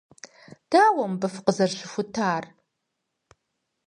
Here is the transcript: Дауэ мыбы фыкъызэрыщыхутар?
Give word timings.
Дауэ 0.69 1.03
мыбы 1.11 1.27
фыкъызэрыщыхутар? 1.33 2.43